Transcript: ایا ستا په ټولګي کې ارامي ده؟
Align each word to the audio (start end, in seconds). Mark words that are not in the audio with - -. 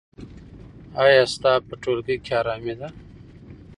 ایا 1.03 1.23
ستا 1.33 1.51
په 1.67 1.73
ټولګي 1.81 2.17
کې 2.25 2.33
ارامي 2.41 2.73
ده؟ 2.79 2.89